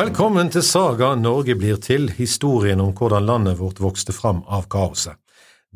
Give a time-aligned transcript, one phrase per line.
[0.00, 5.18] Velkommen til Saga Norge blir til, historien om hvordan landet vårt vokste fram av kaoset.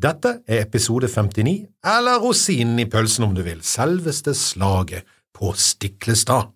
[0.01, 5.05] Dette er episode 59, eller rosinen i pølsen om du vil, selveste slaget
[5.35, 6.49] på Stiklestad.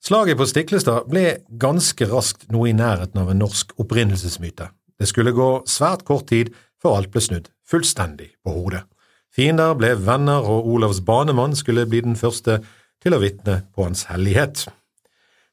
[0.00, 1.26] Slaget på Stiklestad ble
[1.66, 4.70] ganske raskt noe i nærheten av en norsk opprinnelsesmyte.
[4.96, 8.86] Det skulle gå svært kort tid før alt ble snudd fullstendig på hodet.
[9.28, 12.62] Fiender ble venner, og Olavs banemann skulle bli den første
[13.04, 14.70] til å vitne på hans hellighet.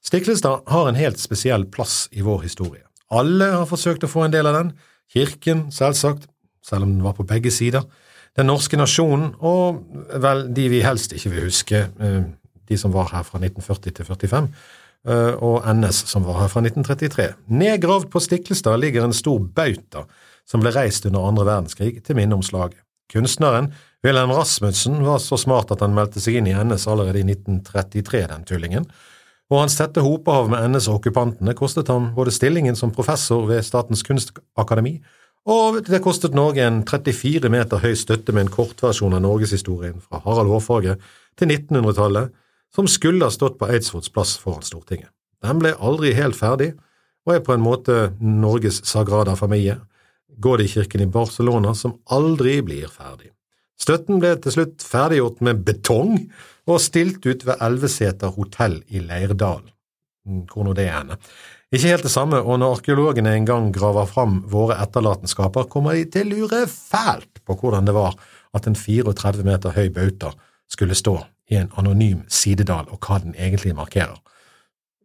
[0.07, 2.85] Stiklestad har en helt spesiell plass i vår historie.
[3.11, 4.69] Alle har forsøkt å få en del av den,
[5.11, 6.29] kirken selvsagt,
[6.63, 7.83] selv om den var på begge sider,
[8.39, 9.81] den norske nasjonen og
[10.23, 12.21] vel de vi helst ikke vil huske, eh,
[12.67, 14.47] de som var her fra 1940 til 45,
[15.07, 17.27] eh, og NS som var her fra 1933.
[17.47, 20.05] Nedgravd på Stiklestad ligger en stor bauta
[20.47, 22.79] som ble reist under andre verdenskrig til minne om slaget.
[23.11, 27.27] Kunstneren Wilhelm Rasmussen var så smart at han meldte seg inn i NS allerede i
[27.27, 28.87] 1933, den tullingen,
[29.47, 33.63] og hans tette hopehav med NS og okkupantene kostet ham både stillingen som professor ved
[33.63, 34.97] Statens kunstakademi,
[35.47, 40.19] og det kostet Norge en 34 meter høy støtte med en kortversjon av norgeshistorien fra
[40.25, 40.97] Harald Hårfagre
[41.39, 42.33] til 1900-tallet,
[42.75, 45.13] som skulle ha stått på Eidsvolls plass foran Stortinget.
[45.43, 46.73] Den ble aldri helt ferdig,
[47.23, 49.77] og er på en måte Norges sagrada familie,
[50.43, 53.31] Gaudi-kirken i Barcelona, som aldri blir ferdig.
[53.79, 56.17] Støtten ble til slutt ferdiggjort med betong
[56.67, 59.63] og stilt ut ved Elveseter hotell i Leirdal.
[60.27, 61.17] Mm, hvor nå det er henne.
[61.71, 66.05] Ikke helt det samme, og når arkeologene en gang graver fram våre etterlatenskaper, kommer de
[66.11, 68.15] til å lure fælt på hvordan det var
[68.55, 70.31] at en 34 meter høy bauta
[70.71, 71.17] skulle stå
[71.51, 74.19] i en anonym sidedal, og hva den egentlig markerer,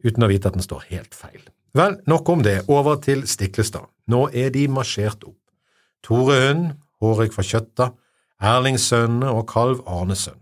[0.03, 1.43] uten å vite at den står helt feil.
[1.75, 3.87] Vel, nok om det, over til Stiklestad.
[4.11, 5.39] Nå er de marsjert opp.
[6.03, 7.93] Tore Hund, Hårek fra Kjøtta,
[8.43, 10.41] Erlingssønnene og kalv Arnesønn.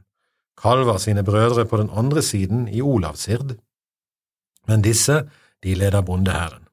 [0.62, 3.56] Har sine brødre på den andre siden i Olavsird,
[4.68, 5.24] men disse,
[5.62, 6.66] de leder bondehæren.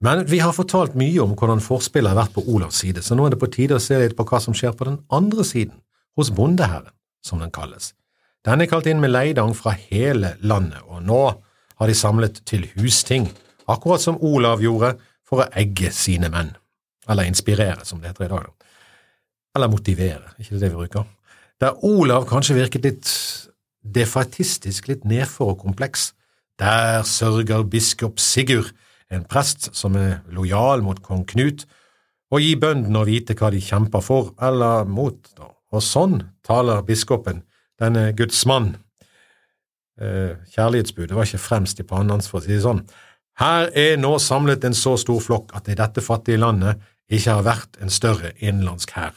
[0.00, 3.26] Men vi har fortalt mye om hvordan forspillet har vært på Olavs side, så nå
[3.26, 5.78] er det på tide å se litt på hva som skjer på den andre siden,
[6.16, 6.92] hos bondehæren,
[7.24, 7.94] som den kalles.
[8.44, 11.22] Den er kalt inn med leidang fra hele landet, og nå
[11.76, 13.30] har de samlet til husting,
[13.66, 14.94] akkurat som Olav gjorde
[15.26, 16.52] for å egge sine menn,
[17.08, 18.52] eller inspirere, som det heter i dag.
[19.56, 21.08] Eller motivere, ikke det vi bruker.
[21.60, 23.10] Der Olav kanskje virket litt
[23.80, 26.10] defatistisk, litt nedfor og kompleks,
[26.60, 28.74] der sørger biskop Sigurd,
[29.12, 31.64] en prest som er lojal mot kong Knut,
[32.34, 35.16] og gir bøndene å vite hva de kjemper for, eller mot.
[35.72, 37.44] Og sånn taler biskopen,
[37.80, 38.74] denne Guds mann.
[39.96, 42.82] Eh, kjærlighetsbudet var ikke fremst i pannen hans, for å si det sånn.
[43.40, 47.38] Her er nå samlet en så stor flokk at det i dette fattige landet ikke
[47.38, 49.14] har vært en større innenlandsk hær.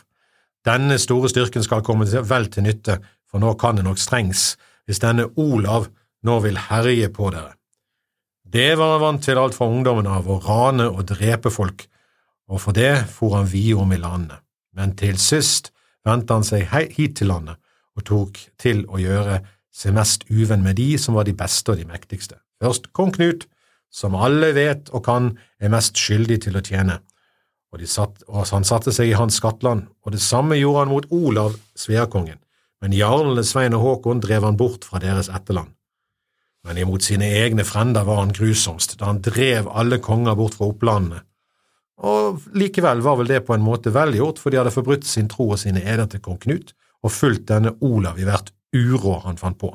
[0.69, 2.99] Denne store styrken skal komme vel til nytte,
[3.29, 4.53] for nå kan det nok strengs
[4.85, 5.87] hvis denne Olav
[6.25, 7.55] nå vil herje på dere.
[8.49, 11.85] Det var han vant til alt fra ungdommen av, å rane og drepe folk,
[12.49, 14.41] og for det for han vide om i landet.
[14.73, 15.71] Men til sist
[16.05, 16.65] vendte han seg
[16.95, 17.59] hit til landet
[17.97, 21.77] og tok til å gjøre seg mest uvenn med de som var de beste og
[21.77, 22.39] de mektigste.
[22.61, 23.45] Først kong Knut,
[23.93, 25.31] som alle vet og kan
[25.61, 26.99] er mest skyldig til å tjene,
[27.69, 31.09] og, satt, og, han satte seg i hans skattland, og det samme gjorde han mot
[31.13, 32.39] Olav, sveakongen,
[32.81, 35.75] men jarlene Svein og Håkon drev han bort fra deres etterland.
[36.67, 40.67] Men imot sine egne frender var han grusomst, da han drev alle konger bort fra
[40.71, 41.21] opplandene.
[41.99, 45.49] Og likevel var vel det på en måte velgjort, for de hadde forbrutt sin tro
[45.53, 49.59] og sine eder til kong Knut og fulgt denne Olav i hvert uråd han fant
[49.59, 49.71] på.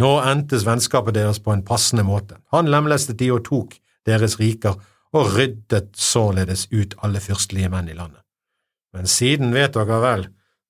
[0.00, 2.40] Nå endtes vennskapet deres på en passende måte.
[2.52, 3.76] Han lemlestet de og tok
[4.08, 4.76] deres riker
[5.14, 8.22] og ryddet således ut alle fyrstelige menn i landet.
[8.94, 10.28] Men siden vet dere vel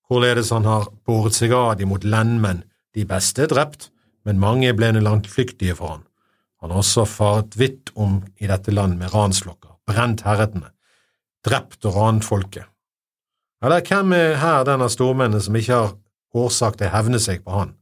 [0.08, 3.88] hvorledes han har båret seg ad imot lendmenn, de beste drept,
[4.24, 6.04] men mange ble landflyktige for han.
[6.60, 10.70] Han har også faret vidt om i dette land med ranslokker, brent herredene,
[11.44, 12.68] drept og ranet folket.
[13.64, 15.94] Eller hvem er her den av stormennene som ikke har
[16.36, 17.74] årsak til å hevne seg på han?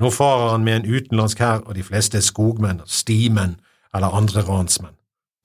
[0.00, 3.58] Nå farer han med en utenlandsk hær, og de fleste er skogmenn, stimenn
[3.92, 4.96] eller andre ransmenn.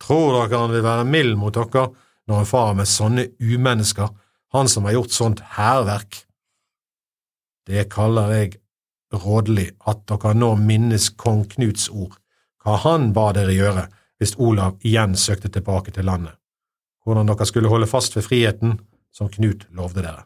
[0.05, 1.87] Tror dere han vil være mild mot dere
[2.29, 4.11] når han farer med sånne umennesker,
[4.53, 6.21] han som har gjort sånt hærverk?
[7.65, 8.51] Det kaller jeg
[9.13, 12.13] rådelig at dere nå minnes kong Knuts ord,
[12.61, 13.87] hva han ba dere gjøre
[14.21, 16.37] hvis Olav igjen søkte tilbake til landet,
[17.03, 18.77] hvordan dere skulle holde fast ved friheten
[19.15, 20.25] som Knut lovde dere.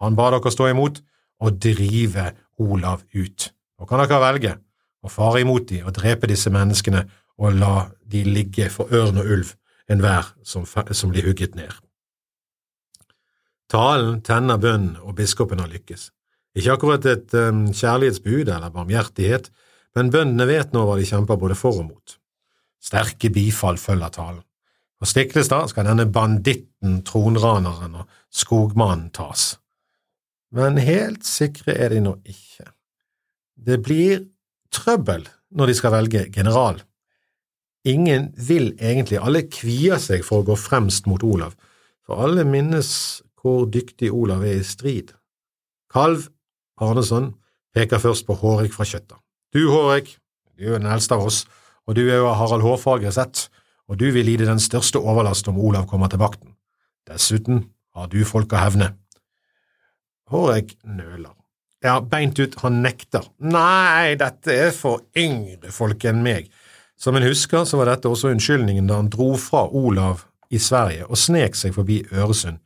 [0.00, 1.02] Han ba dere stå imot
[1.40, 2.30] og drive
[2.60, 3.50] Olav ut.
[3.80, 4.54] Nå kan dere velge
[5.00, 7.06] å fare imot dem og drepe disse menneskene
[7.40, 7.74] og la
[8.10, 9.54] de ligge for ørn og ulv,
[9.90, 11.72] enhver som, som blir hugget ned.
[13.70, 16.10] Talen tenner bønnen, og biskopen har lykkes.
[16.58, 19.50] Ikke akkurat et um, kjærlighetsbud eller barmhjertighet,
[19.94, 22.16] men bøndene vet nå hva de kjemper både for og mot.
[22.82, 24.42] Sterke bifall følger talen.
[25.00, 29.54] På Stiklestad skal denne banditten, tronraneren og skogmannen tas.
[30.52, 32.66] Men helt sikre er de nå ikke.
[33.54, 34.26] Det blir
[34.74, 35.24] trøbbel
[35.56, 36.82] når de skal velge general.
[37.88, 41.54] Ingen vil egentlig, alle kvier seg for å gå fremst mot Olav,
[42.04, 42.90] for alle minnes
[43.40, 45.14] hvor dyktig Olav er i strid.
[45.90, 46.28] Kalv
[46.80, 47.32] Arneson
[47.74, 49.16] peker først på Hårek fra Kjøtta.
[49.54, 50.12] Du, Hårek,
[50.58, 51.46] du er den eldste av oss,
[51.88, 53.48] og du er jo av Harald Hårfagre sett,
[53.88, 56.52] og du vil lide den største overlast om Olav kommer til vakten.
[57.08, 57.64] Dessuten
[57.96, 58.92] har du folk å hevne.
[60.30, 61.32] Hårek nøler.
[61.82, 63.24] Ja, beint ut, han nekter.
[63.40, 66.50] Nei, dette er for yngre folk enn meg.
[67.00, 71.06] Som en husker, så var dette også unnskyldningen da han dro fra Olav i Sverige
[71.08, 72.60] og snek seg forbi Øresund,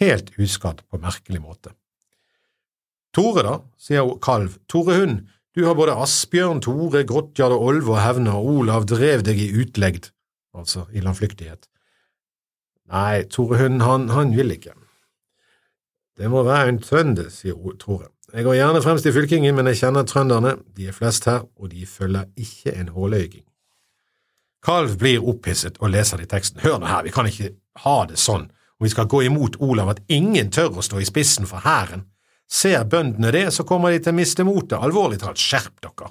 [0.00, 1.70] helt uskadd på merkelig måte.
[3.14, 4.58] Tore, da, sier Kalv.
[4.68, 5.22] Tore Hund,
[5.56, 9.48] du har både Asbjørn, Tore, Grottjard og Olve å hevne, og Olav drev deg i
[9.62, 10.10] utlegd,
[10.52, 11.70] altså i landflyktighet.
[12.92, 14.74] Nei, Tore Hund, han, han vil ikke.
[16.18, 18.10] Det må være en trønder, sier Tore.
[18.34, 21.70] Jeg går gjerne fremst i fylkingen, men jeg kjenner trønderne, de er flest her, og
[21.70, 23.45] de følger ikke en håløyging.
[24.66, 26.60] Kalv blir opphisset og leser i teksten.
[26.64, 27.52] Hør nå her, vi kan ikke
[27.84, 31.06] ha det sånn, og vi skal gå imot Olav at ingen tør å stå i
[31.06, 32.08] spissen for hæren.
[32.50, 36.10] Ser bøndene det, så kommer de til å miste motet, alvorlig talt, skjerp dere.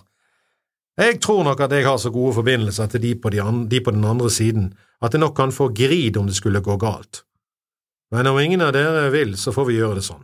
[0.96, 3.92] Jeg tror nok at jeg har så gode forbindelser til de på, de, de på
[3.92, 4.69] den andre siden
[5.04, 7.25] at det nok kan få grid om det skulle gå galt.
[8.16, 10.24] Men om ingen av dere vil, så får vi gjøre det sånn.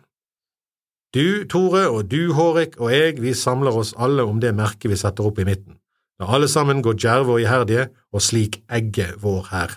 [1.12, 5.00] Du, Tore, og du, Hårek, og jeg, vi samler oss alle om det merket vi
[5.00, 5.81] setter opp i midten.
[6.22, 9.72] La alle sammen gå djerve og iherdige, og slik egge vår hær.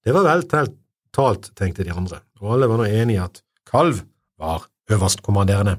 [0.00, 4.00] Det var vel talt, tenkte de andre, og alle var nå enige i at kalv
[4.40, 5.74] var øverstkommanderende.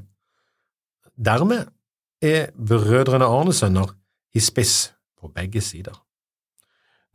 [1.17, 1.71] Dermed
[2.21, 3.95] er brødrene Arnesønner
[4.35, 5.95] i spiss på begge sider.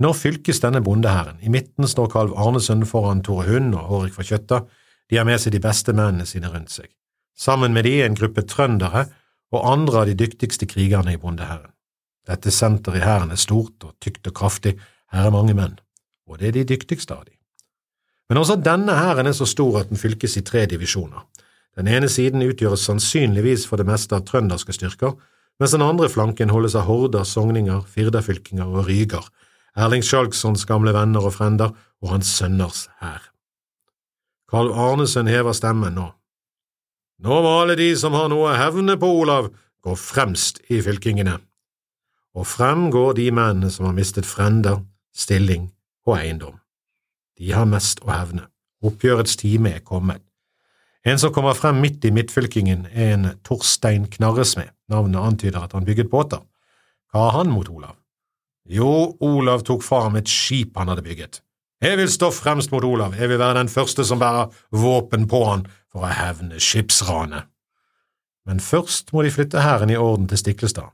[0.03, 1.39] Nå fylkes denne bondehæren.
[1.47, 4.65] I midten står kalv Arnesønn foran Tore Hund og Hårek fra Kjøtta.
[5.11, 6.91] De har med seg de beste mennene sine rundt seg.
[7.39, 9.07] Sammen med de en gruppe trøndere
[9.55, 11.74] og andre av de dyktigste krigerne i bondehæren.
[12.29, 14.79] Dette senteret i hæren er stort og tykt og kraftig,
[15.13, 15.77] her er mange menn,
[16.27, 17.35] og det er de dyktigste av de.
[18.29, 21.27] Men også denne hæren er så stor at den fylkes i tre divisjoner.
[21.77, 25.17] Den ene siden utgjøres sannsynligvis for det meste av trønderske styrker,
[25.61, 29.27] mens den andre flanken holdes av horder, sogninger, firdafylkinger og ryger,
[29.75, 31.73] Erling Skjalgssons gamle venner og frender
[32.03, 33.31] og hans sønners hær.
[34.51, 36.13] Karl Arnesen hever stemmen nå.
[37.25, 39.51] Nå må alle de som har noe å hevne på Olav,
[39.83, 41.41] gå fremst i fylkingene.
[42.35, 44.83] Og frem går de mennene som har mistet frender,
[45.15, 45.71] stilling
[46.07, 46.59] og eiendom.
[47.39, 48.49] De har mest å hevne.
[48.85, 50.23] Oppgjørets time er kommet.
[51.05, 54.73] En som kommer frem midt i midtfylkingen, er en Torstein Knarresmed.
[54.89, 56.43] Navnet antyder at han bygget båter.
[57.13, 57.97] Hva har han mot Olav?
[58.65, 61.43] Jo, Olav tok fra ham et skip han hadde bygget.
[61.85, 65.43] Jeg vil stå fremst mot Olav, jeg vil være den første som bærer våpen på
[65.45, 67.45] han for å hevne skipsranet.
[68.49, 70.89] Men først må de flytte hæren i orden til Stiklestad,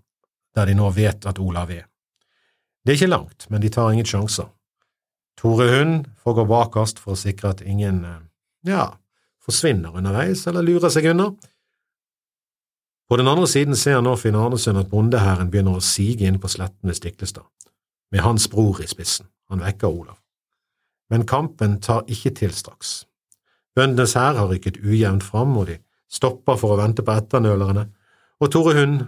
[0.55, 1.87] der de nå vet at Olav er.
[2.85, 4.49] Det er ikke langt, men de tar ingen sjanser.
[5.39, 8.21] Tore Hund får gå bakerst for å sikre at ingen, eh,
[8.67, 8.97] ja,
[9.45, 11.31] forsvinner underveis eller lurer seg unna.
[13.09, 16.49] På den andre siden ser nå Finn Arnesund at bondehæren begynner å sige inn på
[16.49, 17.47] sletten ved Stiklestad
[18.13, 19.27] med hans bror i spissen.
[19.51, 20.19] Han vekker Olav.
[21.11, 23.05] Men kampen tar ikke til straks.
[23.75, 25.79] Bøndenes hær har rykket ujevnt fram, og de
[26.11, 27.89] stopper for å vente på etternølerne,
[28.41, 29.03] og Tore Hund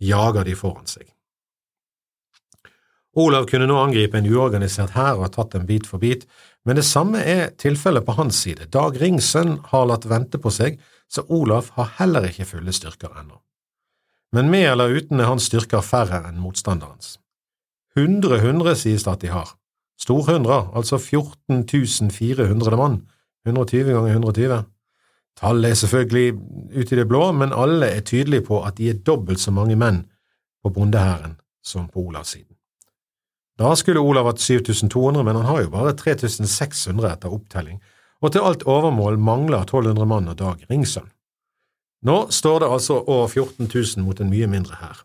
[0.00, 1.08] jager de foran seg.
[3.18, 6.26] Olav kunne nå angripe en uorganisert hær og ha tatt dem bit for bit,
[6.64, 8.68] men det samme er tilfellet på hans side.
[8.70, 10.78] Dag Ringsen har latt vente på seg,
[11.10, 13.40] så Olav har heller ikke fulle styrker ennå.
[14.32, 17.16] Men med eller uten er hans styrker færre enn motstanderens.
[17.98, 19.56] Hundre hundre sies det at de har.
[20.00, 23.00] Storhundre, altså 14 400 mann.
[23.46, 24.62] 120 ganger 120.
[25.40, 26.34] Tallet er selvfølgelig
[26.76, 29.76] ute i det blå, men alle er tydelige på at de er dobbelt så mange
[29.80, 30.02] menn
[30.60, 32.56] på bondehæren som på Olavssiden.
[33.60, 37.80] Da skulle Olav hatt 7200, men han har jo bare 3600 etter opptelling,
[38.20, 41.08] og til alt overmål mangler 1200 mann og Dag Ringsønn.
[42.04, 45.02] Nå står det altså over 14 000 mot en mye mindre hær.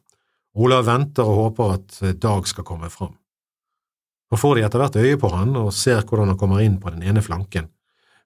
[0.56, 3.16] Olav venter og håper at eh, Dag skal komme fram.
[4.32, 6.92] Nå får de etter hvert øye på han og ser hvordan han kommer inn på
[6.96, 7.68] den ene flanken,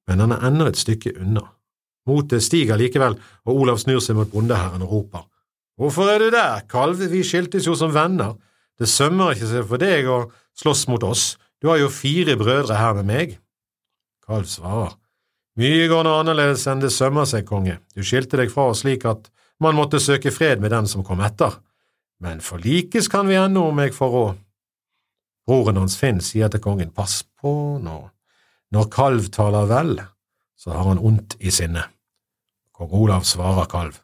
[0.07, 1.47] men han er ennå et stykke unna.
[2.07, 5.25] Motet stiger likevel, og Olav snur seg mot bondeherren og roper.
[5.79, 8.37] Hvorfor er du der, kalv, vi skiltes jo som venner,
[8.79, 10.19] det sømmer ikke seg for deg å
[10.59, 13.37] slåss mot oss, du har jo fire brødre her med meg.
[14.25, 14.95] Kalv svarer.
[15.59, 19.03] Mye går nå annerledes enn det sømmer seg, konge, du skilte deg fra oss slik
[19.09, 19.27] at
[19.59, 21.57] man måtte søke fred med den som kom etter
[22.19, 24.39] men forlikes kan vi ennå om jeg får råd.
[25.47, 27.51] Broren hans Finn sier til kongen, pass på
[27.81, 27.99] nå,
[28.75, 29.95] når kalv taler vel,
[30.59, 31.87] så har han ondt i sinnet.
[32.75, 33.99] Kong Olav svarer kalv.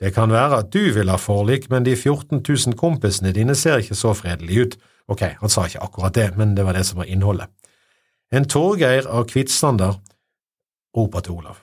[0.00, 3.82] Det kan være at du vil ha forlik, men de 14 000 kompisene dine ser
[3.82, 4.76] ikke så fredelige ut.
[5.10, 7.50] Ok, han sa ikke akkurat det, men det var det som var innholdet.
[8.32, 9.98] En Torgeir av Kvitsander
[10.96, 11.58] roper til Olav.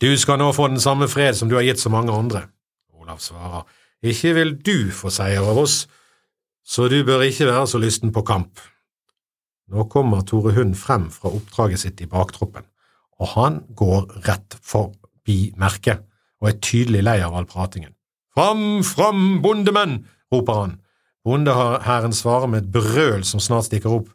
[0.00, 2.44] Du skal nå få den samme fred som du har gitt så mange andre.
[3.00, 3.64] Olav svarer,
[4.02, 5.88] ikke vil du få seier av oss,
[6.62, 8.60] så du bør ikke være så lysten på kamp.
[9.68, 12.64] Nå kommer Tore Hund frem fra oppdraget sitt i baktroppen,
[13.20, 16.04] og han går rett forbi merket
[16.40, 17.92] og er tydelig lei av all pratingen.
[18.34, 20.04] Fram, fram, bondemenn!
[20.32, 20.76] roper han.
[21.24, 24.10] Bondehæren svarer med et brøl som snart stikker opp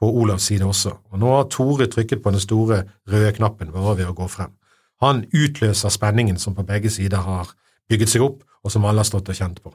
[0.00, 3.96] på Olavs side også, og nå har Tore trykket på den store røde knappen bare
[4.00, 4.52] ved å gå frem.
[5.04, 7.52] Han utløser spenningen som på begge sider har
[7.90, 9.72] bygget seg opp, og som alle har stått og kjent på.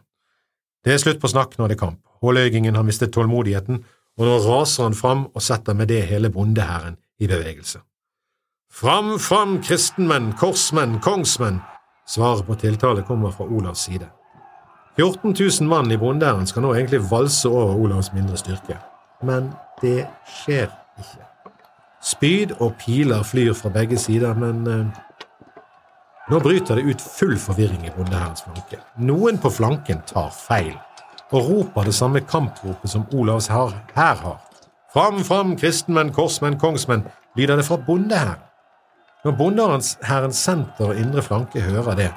[0.84, 2.00] Det er slutt på snakk når det er kamp.
[2.22, 3.84] Håløygingen har mistet tålmodigheten,
[4.20, 7.80] og nå raser han fram og setter med det hele bondehæren i bevegelse.
[8.72, 11.60] Fram, fram, kristenmenn, korsmenn, kongsmenn!
[12.08, 14.08] Svaret på tiltale kommer fra Olavs side.
[14.96, 18.77] 14 000 mann i bondehæren skal nå egentlig valse over Olavs mindre styrke,
[19.24, 19.51] men
[19.82, 20.68] det skjer
[21.00, 21.27] ikke.
[22.03, 24.86] Spyd og piler flyr fra begge sider, men eh,
[26.32, 28.82] nå bryter det ut full forvirring i bondehærens flanke.
[28.98, 30.74] Noen på flanken tar feil
[31.32, 34.40] og roper det samme kampropet som Olavs hær har.
[34.94, 37.06] Fram, fram, kristenmenn, korsmenn, kongsmenn,
[37.38, 38.42] lyder det fra bondehæren.
[39.24, 42.10] Når bondehærens senter og indre flanke hører det,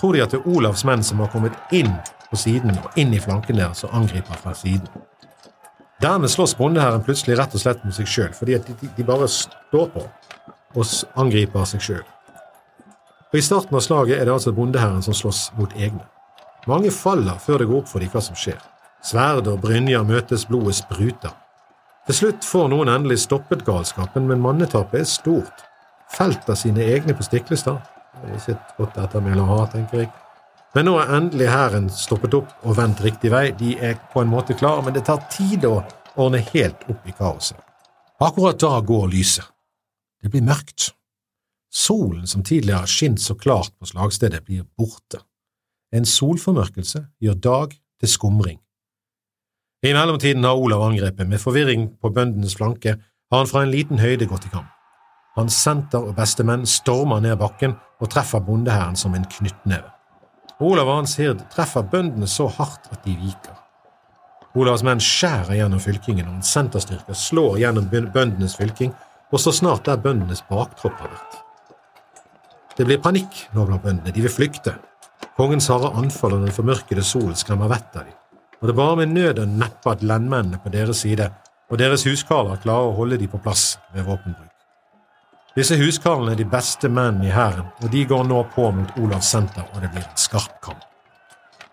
[0.00, 1.92] tror de at det er Olavs menn som har kommet inn
[2.30, 4.88] på siden og inn i flanken deres og angriper fra siden.
[6.02, 9.88] Dermed slåss bondehæren plutselig rett og slett mot seg sjøl, fordi de, de, bare står
[9.94, 10.04] på
[10.74, 12.04] og angriper seg sjøl.
[13.34, 16.04] I starten av slaget er det altså bondehæren som slåss mot egne.
[16.68, 18.58] Mange faller før det går opp for dem hva som skjer.
[19.04, 21.32] Sverd og brynjer møtes, blodet spruter.
[22.08, 25.64] Til slutt får noen endelig stoppet galskapen, men mannetapet er stort.
[26.12, 27.80] Felt av sine egne på Stiklestad.
[28.18, 30.10] Det er ikke et godt ettermæle å ha, tenker jeg.
[30.76, 33.46] Men nå er endelig hæren stoppet opp og vendt riktig vei.
[33.56, 35.78] De er på en måte klare, men det tar tid å
[36.18, 37.60] ordne helt opp i kaoset.
[38.24, 39.46] Akkurat da går lyset.
[40.20, 40.90] Det blir mørkt.
[41.72, 45.22] Solen som tidligere har skint så klart på slagstedet, blir borte.
[45.92, 48.58] En solformørkelse gjør dag til skumring.
[49.82, 51.28] I mellomtiden har Olav angrepet.
[51.28, 54.68] Med forvirring på bøndenes flanke har han fra en liten høyde gått i kamp.
[55.38, 59.86] Hans senter og bestemenn stormer ned bakken og treffer bondehæren som en knyttneve.
[60.60, 63.54] Olav og hans hird treffer bøndene så hardt at de viker.
[64.58, 68.94] Olavs menn skjærer gjennom fylkingen, og en senterstyrke slår gjennom bøndenes fylking
[69.30, 71.36] og står snart der bøndenes baktropp har vært.
[72.78, 74.74] Det blir panikk nå blant bøndene, de vil flykte.
[75.38, 78.14] Kongens harde anfall og den formørkede solen skremmer vettet av dem,
[78.58, 81.28] og det bare med nød og neppe at lendmennene på deres side
[81.70, 84.50] og deres huskarler klarer å holde dem på plass ved våpenbruk.
[85.54, 89.30] Disse huskarlene er de beste mennene i hæren, og de går nå på mot Olavs
[89.30, 90.82] senter, og det blir en skarp kamp.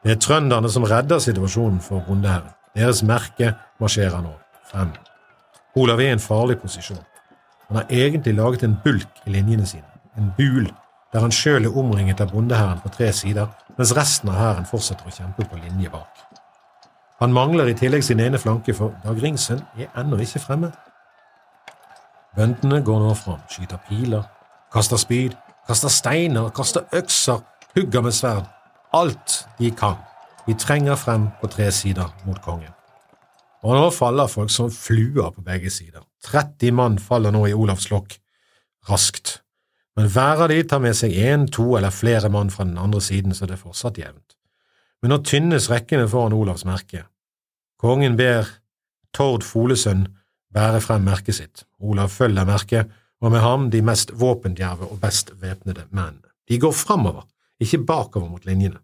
[0.06, 2.54] Det er trønderne som redder situasjonen for bondehæren.
[2.78, 4.38] Deres merke marsjerer nå
[4.70, 4.94] frem.
[5.76, 7.02] Olav er i en farlig posisjon.
[7.70, 10.70] Han har egentlig laget en bulk i linjene sine, en bul
[11.16, 15.08] der han sjøl er omringet av bondehæren på tre sider, mens resten av hæren fortsetter
[15.08, 16.26] å kjempe på linje bak.
[17.22, 20.74] Han mangler i tillegg sin ene flanke, for Dag Ringsen er ennå ikke fremme.
[22.36, 24.26] Bøndene går nå fram, skyter piler,
[24.76, 25.38] kaster spyd,
[25.70, 27.40] kaster steiner, kaster økser,
[27.78, 28.52] hugger med sverd.
[28.92, 29.96] Alt de kan.
[30.44, 32.76] De trenger frem på tre sider mot kongen.
[33.64, 36.04] Og nå faller folk som fluer på begge sider.
[36.28, 38.20] 30 mann faller nå i Olavs lokk,
[38.92, 39.38] raskt
[39.96, 43.02] men hver av de tar med seg én, to eller flere mann fra den andre
[43.02, 44.36] siden, så det er fortsatt jevnt.
[45.02, 47.06] Men nå tynnes rekkene foran Olavs merke.
[47.80, 48.50] Kongen ber
[49.16, 50.08] Tord Folesønn
[50.56, 51.64] bære frem merket sitt.
[51.80, 56.28] Olav følger merket, og med ham de mest våpendjerve og best væpnede mennene.
[56.50, 57.24] De går framover,
[57.60, 58.82] ikke bakover mot linjene.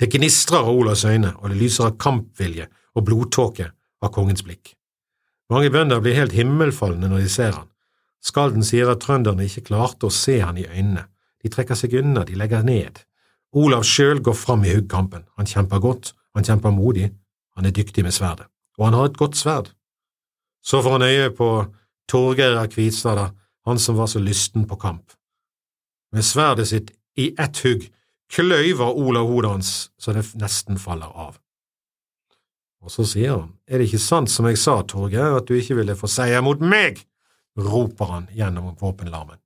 [0.00, 4.74] Det gnistrer av Olavs øyne, og det lyser av kampvilje og blodtåke av kongens blikk.
[5.50, 7.68] Mange bønder blir helt himmelfalne når de ser han.
[8.20, 11.06] Skalden sier at trønderne ikke klarte å se han i øynene.
[11.40, 13.00] De trekker seg unna, de legger ned.
[13.56, 15.24] Olav sjøl går fram i huggkampen.
[15.40, 17.10] Han kjemper godt, han kjemper modig,
[17.56, 18.46] han er dyktig med sverdet,
[18.78, 19.72] og han har et godt sverd.
[20.62, 21.48] Så får han øye på
[22.08, 23.32] Torgeir av Kvitstad,
[23.66, 25.12] han som var så lysten på kamp.
[26.12, 27.86] Med sverdet sitt i ett hugg
[28.30, 31.38] kløyver Olav hodet hans så det nesten faller av.
[32.80, 35.76] Og så sier han, er det ikke sant som jeg sa, Torgeir, at du ikke
[35.82, 37.02] ville få seier mot meg?
[37.60, 39.38] Roper han gjennom våpenlarmen.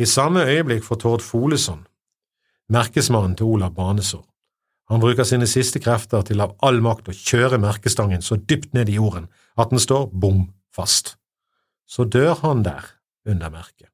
[0.00, 1.86] I samme øyeblikk får Tord Foleson,
[2.68, 4.24] merkesmannen til Olav Banesår.
[4.90, 8.88] Han bruker sine siste krefter til av all makt å kjøre merkestangen så dypt ned
[8.90, 9.28] i jorden
[9.60, 11.14] at den står bom fast.
[11.86, 12.86] Så dør han der,
[13.28, 13.90] under merket.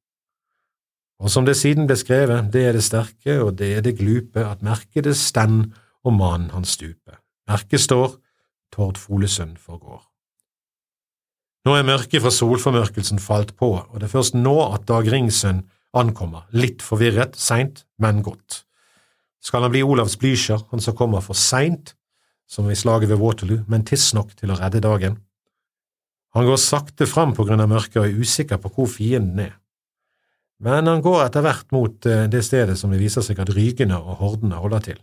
[1.18, 4.44] Og som det siden ble skrevet, det er det sterke og det er det glupe,
[4.44, 5.72] at merket det stend
[6.04, 7.18] og mannen hans stupe.
[7.48, 8.18] Merket står,
[8.72, 10.04] Tord Folesund forgår.
[11.66, 15.64] Nå er mørket fra solformørkelsen falt på, og det er først nå at Dag Ringsund
[15.98, 18.60] ankommer, litt forvirret, seint, men godt.
[19.42, 21.96] Skal han bli Olavs Blücher, han som kommer for seint,
[22.46, 25.16] som i slaget ved Waterloo, men tidsnok til å redde dagen?
[26.38, 29.56] Han går sakte fram på grunn av mørket og er usikker på hvor fienden er.
[30.62, 33.98] Men han går etter hvert mot eh, det stedet som det viser seg at Rygene
[33.98, 35.02] og hordene holder til.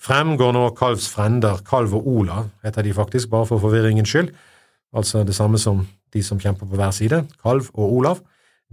[0.00, 4.32] Frem går nå Kalvs frender Kalv og Olav, heter de faktisk bare for forvirringens skyld,
[4.94, 8.22] altså det samme som de som kjemper på hver side, Kalv og Olav,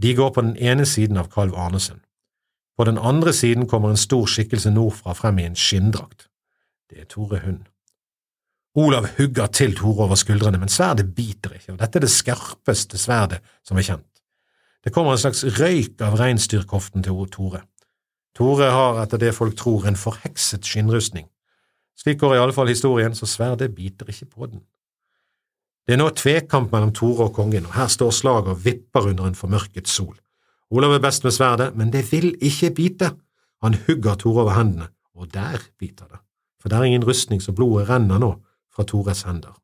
[0.02, 2.02] de går på den ene siden av Kalv Arnesen.
[2.78, 6.28] På den andre siden kommer en stor skikkelse nordfra frem i en skinndrakt.
[6.90, 7.60] Det er Tore Hund.
[8.76, 12.98] Olav hugger til Tore over skuldrene, men sverdet biter ikke, og dette er det skarpeste
[12.98, 14.08] sverdet som er kjent.
[14.84, 17.66] Det kommer en slags røyk av reinsdyrkoften til Tore.
[18.36, 21.28] Tore har, etter det folk tror, en forhekset skinnrustning.
[22.00, 24.64] Slik går i alle fall historien, så sverdet biter ikke på den.
[25.88, 29.28] Det er nå tvekamp mellom Tore og kongen, og her står slaget og vipper under
[29.28, 30.14] en formørket sol.
[30.72, 33.12] Olav er best med sverdet, men det vil ikke bite.
[33.64, 36.22] Han hugger Tore over hendene, og der biter det,
[36.62, 38.36] for det er ingen rustning, så blodet renner nå
[38.72, 39.58] fra Tores hender.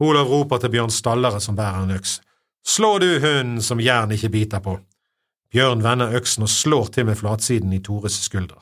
[0.00, 2.20] Olav roper til Bjørn Stallere som bærer en øks.
[2.66, 4.78] Slå du hunden som jern ikke biter på!
[5.52, 8.58] Bjørn vender øksen og slår til med flatsiden i Tores skulder.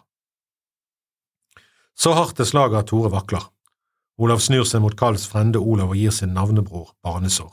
[1.97, 3.47] Så hardt er slaget at Tore vakler.
[4.19, 7.51] Olav snur seg mot Karls frende Olav og gir sin navnebror barnesår.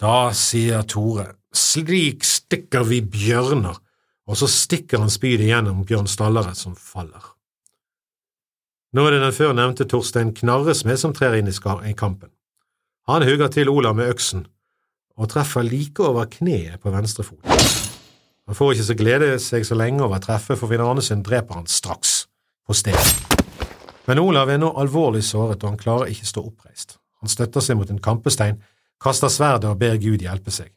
[0.00, 3.76] Da sier Tore, slik stikker vi bjørner,
[4.24, 7.34] og så stikker han spydet gjennom Bjørn Stallare, som faller.
[8.94, 12.30] Nå er det den før nevnte Torstein Knarresmed som trer inn i kampen.
[13.10, 14.46] Han hugger til Olav med øksen,
[15.16, 17.44] og treffer like over kneet på venstre fot.
[18.46, 21.70] Han får ikke så glede seg så lenge over treffet, for Finn Arnesen dreper han
[21.70, 22.24] straks,
[22.66, 23.33] på stedet.
[24.06, 26.98] Men Olav er nå alvorlig såret, og han klarer ikke stå oppreist.
[27.20, 28.60] Han støtter seg mot en kampestein
[29.04, 30.72] kaster sverdet og ber Gud hjelpe seg.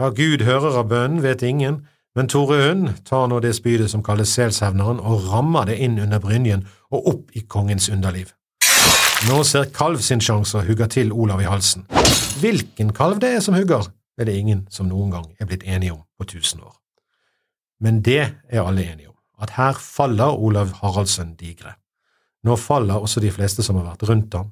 [0.00, 1.82] Hva Gud hører av bønnen, vet ingen,
[2.16, 6.20] men Tore Hund tar nå det spydet som kalles selshevneren, og rammer det inn under
[6.20, 8.32] brynjen og opp i kongens underliv.
[9.28, 11.86] Nå ser Kalv sin sjanse og hugger til Olav i halsen.
[12.42, 13.86] Hvilken kalv det er som hugger,
[14.18, 16.74] er det ingen som noen gang er blitt enige om på tusen år.
[17.80, 21.76] Men det er alle enige om, at her faller Olav Haraldsen digre.
[22.42, 24.50] Nå faller også de fleste som har vært rundt ham,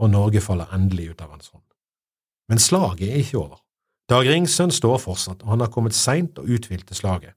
[0.00, 1.66] og Norge faller endelig ut av hans hånd.
[2.50, 3.60] Men slaget er ikke over.
[4.10, 7.36] Dag Ringsønn står fortsatt, og han har kommet seint og uthvilt til slaget.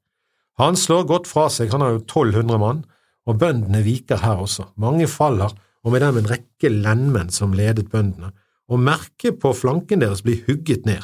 [0.58, 2.82] Han slår godt fra seg, han har jo 1200 mann,
[3.30, 4.72] og bøndene viker her også.
[4.82, 5.54] Mange faller,
[5.84, 8.32] og med dem en rekke lendmenn som ledet bøndene,
[8.72, 11.04] og merket på flanken deres blir hugget ned.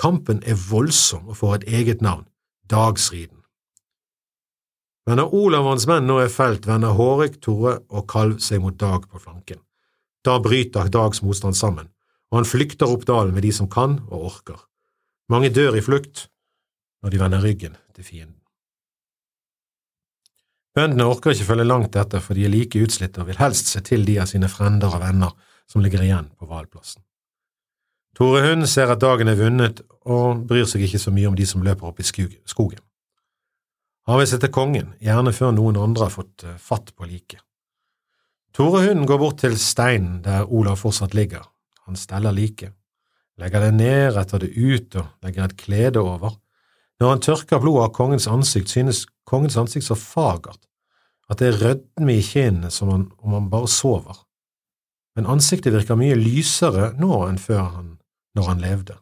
[0.00, 2.26] Kampen er voldsom og får et eget navn,
[2.70, 3.43] Dagsriden.
[5.06, 8.62] Men når Olav og hans menn nå er felt, vender Hårek, Tore og Kalv seg
[8.64, 9.60] mot Dag på flanken.
[10.24, 11.90] Da bryter Dags motstand sammen
[12.34, 14.56] og han flykter opp dalen med de som kan og orker.
[15.30, 16.26] Mange dør i flukt
[17.04, 18.40] når de vender ryggen til fienden.
[20.74, 23.84] Bøndene orker ikke følge langt etter, for de er like utslitte og vil helst se
[23.86, 25.36] til de av sine frender og venner
[25.70, 27.04] som ligger igjen på valplassen.
[28.18, 31.46] Tore Hund ser at dagen er vunnet, og bryr seg ikke så mye om de
[31.46, 32.82] som løper opp i skogen.
[34.04, 37.40] Han vil se til kongen, gjerne før noen andre har fått eh, fatt på liket.
[38.54, 41.46] Torehunden går bort til steinen der Olav fortsatt ligger,
[41.88, 42.74] han steller liket,
[43.40, 46.36] legger det ned, retter det ut og legger et klede over.
[47.00, 50.60] Når han tørker blodet av kongens ansikt, synes kongens ansikt så fagert
[51.32, 54.20] at det er rødme i kinnene som om han bare sover.
[55.16, 57.90] Men ansiktet virker mye lysere nå enn før han,
[58.36, 58.98] når han levde.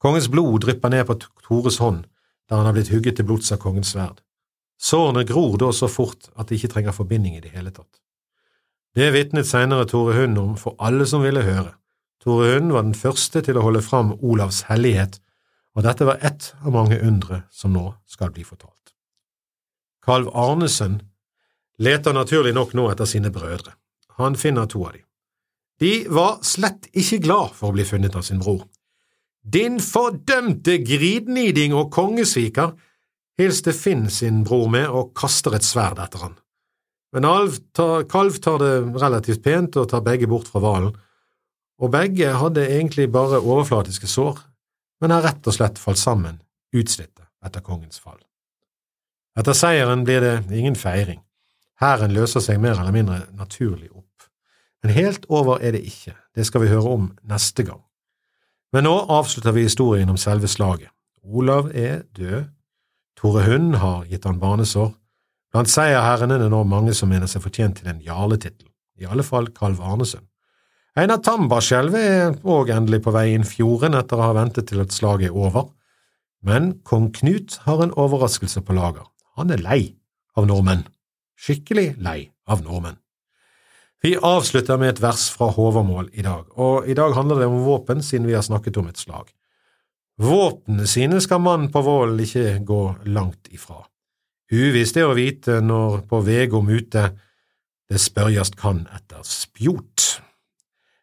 [0.00, 2.06] Kongens blod drypper ned på Tores hånd,
[2.50, 4.18] der han har blitt hugget til blods av kongens sverd.
[4.80, 8.00] Sårene gror da så fort at de ikke trenger forbinding i det hele tatt.
[8.96, 11.76] Det vitnet senere Tore Hund om for alle som ville høre.
[12.24, 15.20] Tore Hund var den første til å holde fram Olavs hellighet,
[15.78, 18.96] og dette var ett av mange undre som nå skal bli fortalt.
[20.02, 20.98] Kalv Arnesen
[21.78, 23.76] leter naturlig nok nå etter sine brødre.
[24.18, 25.06] Han finner to av dem.
[25.80, 28.66] De var slett ikke glad for å bli funnet av sin bror.
[29.40, 32.74] Din fordømte gridniding og kongesviker,
[33.40, 36.36] hilste Finn sin bror med og kaster et sverd etter han.
[37.14, 40.92] Men Alv tar, Kalv tar det relativt pent og tar begge bort fra hvalen,
[41.80, 44.38] og begge hadde egentlig bare overflatiske sår,
[45.00, 46.42] men har rett og slett falt sammen,
[46.76, 48.20] utslitte, etter kongens fall.
[49.40, 51.22] Etter seieren blir det ingen feiring.
[51.80, 54.28] Hæren løser seg mer eller mindre naturlig opp.
[54.84, 57.80] Men helt over er det ikke, det skal vi høre om neste gang.
[58.72, 60.90] Men nå avslutter vi historien om selve slaget.
[61.24, 62.48] Olav er død,
[63.18, 64.94] Tore Hund har gitt han barnesår,
[65.50, 68.68] Blant seierherrene er det nå mange som mener seg fortjent til en jarletittel,
[69.02, 70.26] i alle fall Kalv Arnesund.
[70.98, 74.94] Einar Tambarskjelv er òg endelig på vei inn fjorden etter å ha ventet til at
[74.94, 75.68] slaget er over.
[76.46, 79.06] Men kong Knut har en overraskelse på lager.
[79.38, 79.80] Han er lei
[80.38, 80.86] av nordmenn.
[81.38, 82.98] Skikkelig lei av nordmenn.
[84.00, 87.60] Vi avslutter med et vers fra Håvamål i dag, og i dag handler det om
[87.66, 89.28] våpen siden vi har snakket om et slag.
[90.20, 92.80] Våpnene sine skal mannen på Vål ikke gå
[93.12, 93.82] langt ifra.
[94.52, 97.10] Uvisst er å vite når på vegom ute
[97.90, 100.06] det spørjast kan etter spjot.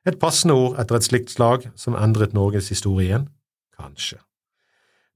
[0.07, 3.29] Et passende ord etter et slikt slag som endret Norges historie igjen?
[3.77, 4.17] Kanskje.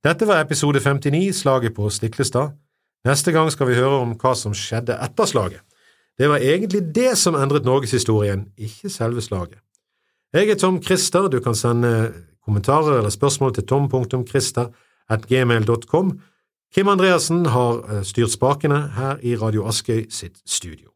[0.05, 2.53] Dette var episode 59, Slaget på Stiklestad.
[3.05, 5.61] Neste gang skal vi høre om hva som skjedde etter slaget.
[6.21, 9.57] Det var egentlig det som endret norgeshistorien, ikke selve slaget.
[10.33, 12.13] Jeg er Tom Christer, du kan sende
[12.45, 16.19] kommentarer eller spørsmål til tom.christer.gmail.com.
[16.75, 20.90] Kim Andreassen har eh, styrt spakene her i Radio Askøy sitt studio.